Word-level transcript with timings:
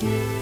Bye. 0.00 0.39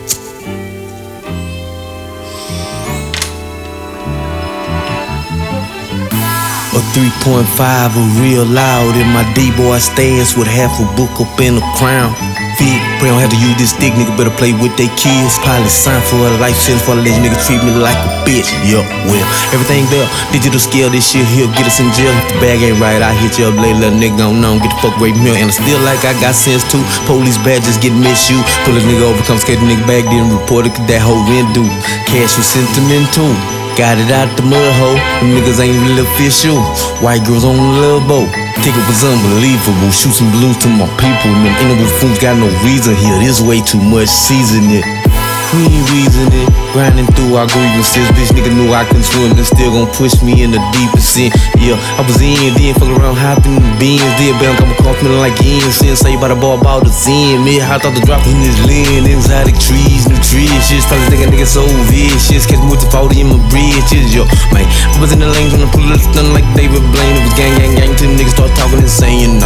A 6.78 6.80
3.5 6.94 7.42
a 7.42 8.04
real 8.22 8.46
loud 8.46 8.94
in 8.94 9.10
my 9.10 9.26
D-boy 9.34 9.82
stance 9.82 10.38
with 10.38 10.46
half 10.46 10.78
a 10.78 10.86
book 10.94 11.10
up 11.18 11.34
in 11.42 11.58
a 11.58 11.64
crown. 11.74 12.14
Fig, 12.54 12.78
pray 13.02 13.10
don't 13.10 13.18
have 13.18 13.34
to 13.34 13.40
use 13.42 13.58
this 13.58 13.74
stick, 13.74 13.90
nigga 13.98 14.14
better 14.14 14.30
play 14.38 14.54
with 14.54 14.70
they 14.78 14.86
kids. 14.94 15.42
Probably 15.42 15.66
sign 15.66 15.98
for 16.06 16.22
a 16.22 16.30
life 16.38 16.54
sentence 16.54 16.86
for 16.86 16.94
let 16.94 17.18
nigga 17.18 17.34
treat 17.42 17.58
me 17.66 17.74
like 17.74 17.98
a 17.98 18.10
bitch. 18.22 18.46
Yup, 18.62 18.86
well, 19.10 19.26
everything 19.50 19.90
there. 19.90 20.06
Digital 20.30 20.62
scale, 20.62 20.86
this 20.86 21.10
shit 21.10 21.26
here, 21.34 21.50
get 21.58 21.66
us 21.66 21.82
in 21.82 21.90
jail. 21.98 22.14
If 22.14 22.30
the 22.30 22.46
bag 22.46 22.62
ain't 22.62 22.78
right, 22.78 23.02
I 23.02 23.10
hit 23.10 23.42
you 23.42 23.50
up 23.50 23.58
late, 23.58 23.74
little 23.74 23.98
nigga 23.98 24.22
on 24.22 24.38
on, 24.46 24.62
get 24.62 24.70
the 24.70 24.78
fuck 24.78 24.94
from 25.02 25.18
here. 25.18 25.34
And 25.34 25.50
I 25.50 25.54
still 25.58 25.82
like 25.82 26.06
I 26.06 26.14
got 26.22 26.38
sense 26.38 26.62
too. 26.70 26.86
Police 27.10 27.42
badges 27.42 27.74
get 27.82 27.90
misused. 27.90 28.46
Pull 28.62 28.78
a 28.78 28.82
nigga 28.86 29.02
over, 29.02 29.18
come 29.26 29.42
skate 29.42 29.58
the 29.58 29.66
nigga 29.66 29.82
back, 29.82 30.06
then 30.06 30.30
report 30.30 30.70
it, 30.70 30.78
cause 30.78 30.86
that 30.86 31.02
whole 31.02 31.26
rent 31.26 31.50
due. 31.58 31.66
Cash 32.06 32.38
was 32.38 32.46
sentimental. 32.46 33.57
Got 33.78 34.02
it 34.02 34.10
out 34.10 34.26
the 34.34 34.42
mud 34.42 34.74
hole. 34.82 34.98
Niggas 35.22 35.62
ain't 35.62 35.78
really 35.86 36.02
official. 36.02 36.58
White 36.98 37.22
girls 37.22 37.46
on 37.46 37.54
the 37.54 37.62
little 37.78 38.02
boat. 38.10 38.26
Ticket 38.58 38.82
was 38.90 39.06
unbelievable. 39.06 39.94
Shoot 39.94 40.18
some 40.18 40.34
blues 40.34 40.58
to 40.66 40.68
my 40.68 40.90
people. 40.98 41.30
Them 41.30 41.54
interval 41.62 41.86
fools 42.02 42.18
got 42.18 42.34
no 42.42 42.50
reason 42.66 42.98
here. 42.98 43.14
This 43.22 43.38
way 43.38 43.62
too 43.62 43.78
much 43.78 44.10
seasoning. 44.10 44.82
It. 44.82 45.08
We 45.54 45.62
ain't 45.70 45.86
reasoning, 45.94 46.50
grinding 46.78 47.10
through 47.18 47.34
our 47.34 47.50
grievances. 47.50 48.06
Bitch 48.14 48.30
nigga 48.38 48.54
knew 48.54 48.70
I 48.70 48.86
couldn't 48.86 49.02
swim 49.02 49.34
and 49.34 49.42
still 49.42 49.74
gon' 49.74 49.90
push 49.98 50.22
me 50.22 50.46
in 50.46 50.54
the 50.54 50.62
deepest 50.70 51.18
end. 51.18 51.34
Yeah, 51.58 51.74
I 51.98 52.06
was 52.06 52.22
in, 52.22 52.54
then 52.54 52.70
fuck 52.78 52.86
around 52.94 53.18
hopping 53.18 53.58
in 53.58 53.66
the 53.66 53.74
beans. 53.82 54.06
Then 54.14 54.38
bound 54.38 54.62
come 54.62 54.70
across 54.70 55.02
me 55.02 55.10
like. 55.18 55.34
Saying 55.42 55.98
say 55.98 56.14
by 56.14 56.30
the 56.30 56.38
ball 56.38 56.54
about 56.54 56.86
the 56.86 56.92
sin. 56.94 57.42
Me, 57.42 57.58
I 57.58 57.82
thought 57.82 57.98
the 57.98 58.04
drop 58.06 58.22
in 58.30 58.38
this 58.38 58.54
land. 58.62 59.10
Exotic 59.10 59.58
trees, 59.58 60.06
nutritious. 60.06 60.86
Tell 60.86 60.98
this 61.02 61.10
nigga 61.10 61.26
nigga 61.34 61.48
so 61.50 61.66
vicious. 61.90 62.46
Catch 62.46 62.62
me 62.62 62.70
with 62.70 62.82
the 62.86 62.90
40 62.94 63.26
in 63.26 63.26
my 63.26 63.38
bridges. 63.50 64.14
Yo, 64.14 64.22
man, 64.54 64.62
I 64.70 64.96
was 65.02 65.10
in 65.10 65.18
the 65.18 65.26
lanes 65.26 65.50
when 65.50 65.66
I 65.66 65.70
pulled 65.74 65.90
it 65.90 65.98
done 66.14 66.30
like 66.30 66.46
David 66.54 66.86
Blaine. 66.94 67.16
It 67.18 67.26
was 67.26 67.34
gang, 67.34 67.54
gang, 67.58 67.74
gang. 67.74 67.92
Till 67.98 68.14
niggas 68.14 68.38
start 68.38 68.54
talking 68.54 68.78
and 68.78 68.86
saying 68.86 69.37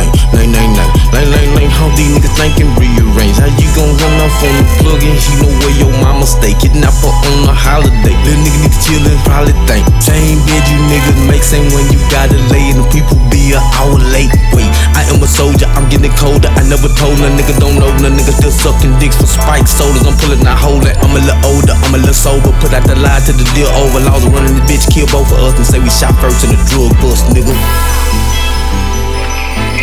lane. 1.82 1.96
These 1.96 2.10
niggas 2.14 2.34
thinking 2.36 2.70
rearrange? 2.78 3.38
How 3.38 3.50
you 3.50 3.68
gon' 3.74 3.94
run 3.98 4.14
off 4.22 4.42
on 4.42 4.54
the 4.54 4.66
plug 4.78 5.02
and 5.02 5.16
he 5.18 5.32
know 5.42 5.50
where 5.62 5.74
your 5.78 5.92
mama 5.98 6.26
stay? 6.26 6.54
Kidnapper 6.54 7.10
on 7.10 7.48
a 7.48 7.54
holiday. 7.54 8.14
Little 8.22 8.42
nigga 8.42 8.58
need 8.62 8.72
to 8.72 8.80
chill 8.82 9.02
and 9.02 9.20
probably 9.26 9.54
think. 9.66 9.84
Same 10.02 10.38
bed 10.46 10.62
you 10.70 10.78
niggas 10.86 11.18
make, 11.26 11.42
same 11.42 11.66
when 11.74 11.86
you 11.90 11.98
gotta 12.10 12.38
lay. 12.52 12.70
And 12.70 12.84
the 12.84 12.86
people 12.90 13.18
be 13.30 13.54
an 13.54 13.62
hour 13.78 13.98
late. 14.12 14.30
Wait, 14.54 14.68
I 14.94 15.02
am 15.10 15.22
a 15.22 15.28
soldier, 15.28 15.66
I'm 15.74 15.88
getting 15.88 16.12
colder. 16.18 16.50
I 16.54 16.62
never 16.68 16.88
told 16.94 17.18
no 17.18 17.28
nigga, 17.32 17.56
don't 17.58 17.78
know 17.78 17.90
no 17.98 18.08
nigga 18.10 18.32
still 18.34 18.54
sucking 18.54 18.98
dicks 18.98 19.18
for 19.18 19.26
spike 19.26 19.66
sodas. 19.66 20.06
I'm 20.06 20.16
pulling, 20.18 20.42
not 20.44 20.58
holding. 20.58 20.94
I'm 21.02 21.12
a 21.16 21.20
little 21.20 21.40
older, 21.48 21.74
I'm 21.74 21.94
a 21.94 21.98
little 21.98 22.14
sober. 22.14 22.52
Put 22.62 22.74
out 22.74 22.86
the 22.86 22.96
lie 22.96 23.22
to 23.26 23.32
the 23.32 23.46
deal 23.54 23.70
over. 23.74 24.00
Laws 24.02 24.26
running 24.26 24.54
the 24.58 24.64
bitch, 24.66 24.86
kill 24.90 25.06
both 25.10 25.30
of 25.32 25.38
us 25.42 25.54
and 25.56 25.66
say 25.66 25.78
we 25.78 25.90
shot 25.90 26.14
first 26.20 26.44
in 26.44 26.50
the 26.50 26.60
drug 26.70 26.94
bust, 27.00 27.26
nigga. 27.34 27.54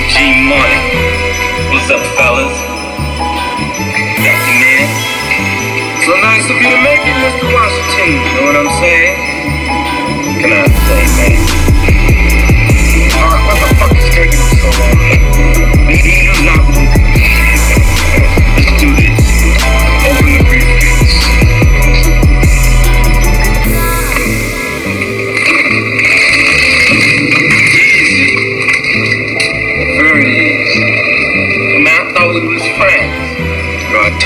G 0.09 0.49
Money. 0.49 1.08
What's 1.67 1.91
up, 1.91 1.99
fellas? 2.15 2.55
Got 4.23 4.39
the 4.47 4.55
man? 4.63 4.87
So 6.07 6.15
nice 6.23 6.47
of 6.47 6.55
you 6.55 6.69
to 6.71 6.79
make 6.81 7.03
it, 7.03 7.17
Mr. 7.19 7.51
Washington. 7.51 8.15
You 8.15 8.31
know 8.39 8.47
what 8.47 8.55
I'm 8.55 8.71
saying? 8.79 9.13
Can 10.39 10.51
I 10.55 10.63
say, 10.87 11.03
man? 11.19 11.35
Alright, 13.19 13.43
what 13.45 13.59
the 13.59 13.75
fuck 13.75 13.91
is 13.91 14.07
taking 14.15 14.39
so 14.39 14.69
long? 14.79 15.78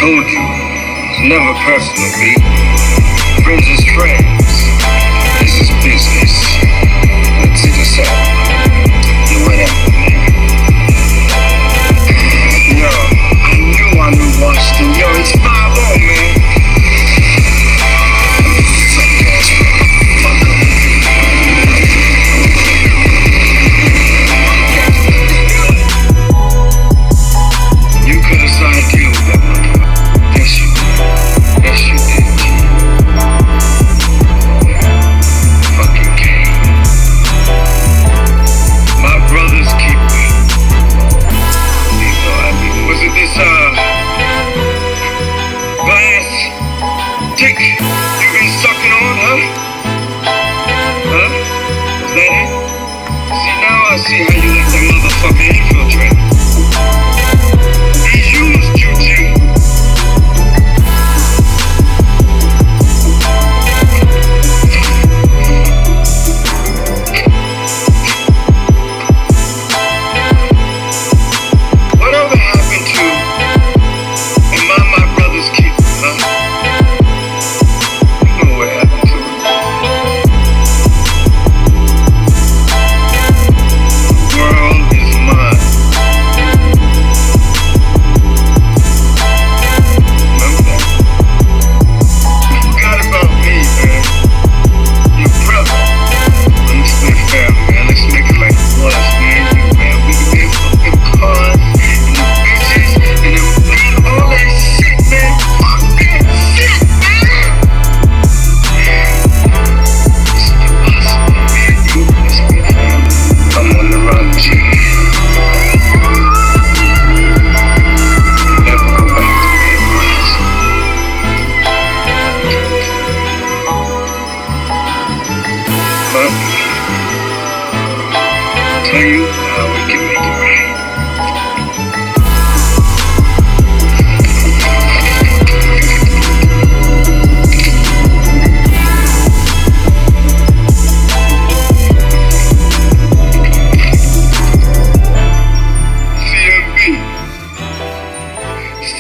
Told 0.04 0.30
you, 0.30 0.44
it's 1.08 1.22
never 1.22 1.54
personal, 1.64 2.12
B. 2.20 2.36
Friends 3.42 3.66
is 3.70 3.86
friends. 3.96 4.68
This 5.40 5.62
is 5.62 5.70
business. 5.80 6.34
Let's 7.40 7.62
see 7.62 7.72
this 7.72 8.00
out. 8.00 8.33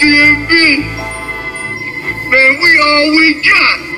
CMB. 0.04 0.52
Man, 2.32 2.52
we 2.62 2.80
all 2.82 3.12
we 3.16 3.42
got. 3.44 3.93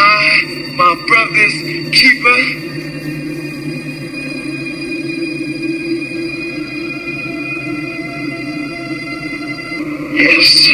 I 0.00 0.72
my 0.76 0.94
brother's 1.08 1.56
keeper? 1.92 2.38
Yes. 10.14 10.68